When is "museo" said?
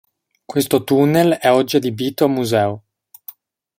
2.27-2.83